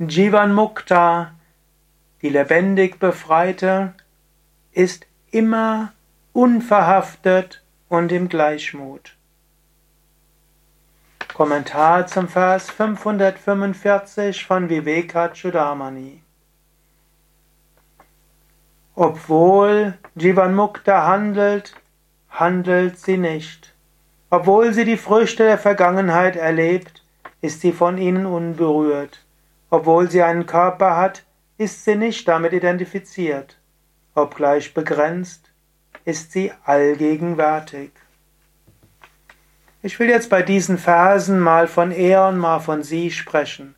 [0.00, 1.36] Jivan Mukta,
[2.20, 3.94] die lebendig Befreite,
[4.72, 5.92] ist immer
[6.32, 9.16] unverhaftet und im Gleichmut.
[11.32, 16.22] Kommentar zum Vers 545 von Vivekachudamani.
[18.96, 21.76] Obwohl Jivan Mukta handelt,
[22.30, 23.72] handelt sie nicht.
[24.28, 27.04] Obwohl sie die Früchte der Vergangenheit erlebt,
[27.42, 29.24] ist sie von ihnen unberührt.
[29.70, 31.24] Obwohl sie einen Körper hat,
[31.58, 33.58] ist sie nicht damit identifiziert.
[34.14, 35.52] Obgleich begrenzt,
[36.04, 37.92] ist sie allgegenwärtig.
[39.82, 43.74] Ich will jetzt bei diesen Versen mal von er und mal von sie sprechen.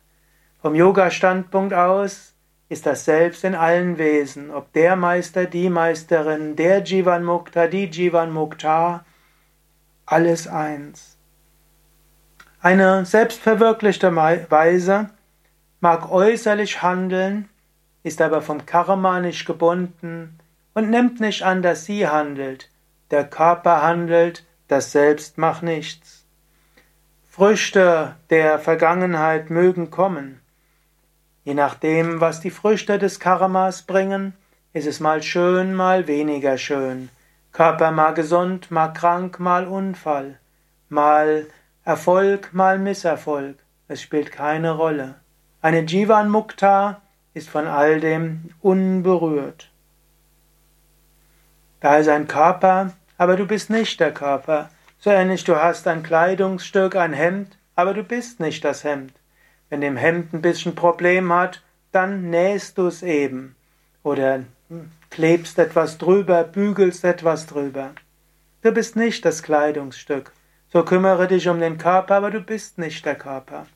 [0.61, 2.33] Vom Yoga-Standpunkt aus
[2.69, 7.85] ist das Selbst in allen Wesen, ob der Meister, die Meisterin, der Jivan Mukta, die
[7.85, 9.05] Jivan Mukta,
[10.05, 11.17] alles eins.
[12.61, 15.09] Eine selbstverwirklichte Weise
[15.79, 17.49] mag äußerlich handeln,
[18.03, 20.39] ist aber vom Karma nicht gebunden
[20.73, 22.69] und nimmt nicht an, dass sie handelt.
[23.11, 26.25] Der Körper handelt, das Selbst macht nichts.
[27.29, 30.41] Früchte der Vergangenheit mögen kommen.
[31.43, 34.33] Je nachdem, was die Früchte des Karmas bringen,
[34.73, 37.09] ist es mal schön, mal weniger schön.
[37.51, 40.39] Körper mal gesund, mal krank, mal Unfall,
[40.89, 41.47] mal
[41.83, 43.57] Erfolg, mal Misserfolg.
[43.87, 45.15] Es spielt keine Rolle.
[45.67, 47.01] Eine Jivan Mukta
[47.33, 49.69] ist von all dem unberührt.
[51.81, 54.69] Da ist ein Körper, aber du bist nicht der Körper.
[54.97, 59.11] So ähnlich, du hast ein Kleidungsstück, ein Hemd, aber du bist nicht das Hemd.
[59.67, 63.57] Wenn dem Hemd ein bisschen Problem hat, dann nähst du es eben.
[64.03, 64.43] Oder
[65.09, 67.89] klebst etwas drüber, bügelst etwas drüber.
[68.61, 70.31] Du bist nicht das Kleidungsstück.
[70.71, 73.67] So kümmere dich um den Körper, aber du bist nicht der Körper.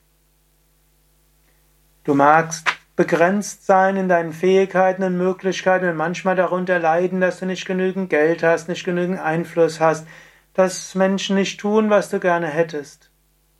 [2.03, 7.45] Du magst begrenzt sein in deinen Fähigkeiten und Möglichkeiten und manchmal darunter leiden, dass du
[7.45, 10.07] nicht genügend Geld hast, nicht genügend Einfluss hast,
[10.53, 13.09] dass Menschen nicht tun, was du gerne hättest.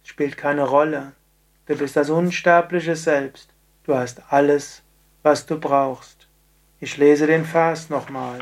[0.03, 1.13] Spielt keine Rolle.
[1.67, 3.49] Du bist das unsterbliche Selbst.
[3.83, 4.81] Du hast alles,
[5.23, 6.27] was du brauchst.
[6.79, 8.39] Ich lese den Vers nochmal.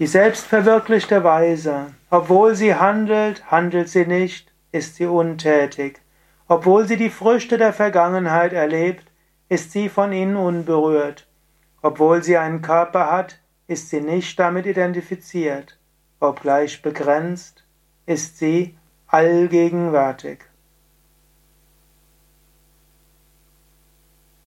[0.00, 6.03] Die selbstverwirklichte Weise, obwohl sie handelt, handelt sie nicht, ist sie untätig.
[6.46, 9.04] Obwohl sie die Früchte der Vergangenheit erlebt,
[9.48, 11.26] ist sie von ihnen unberührt.
[11.80, 15.78] Obwohl sie einen Körper hat, ist sie nicht damit identifiziert.
[16.20, 17.64] Obgleich begrenzt,
[18.06, 20.44] ist sie allgegenwärtig.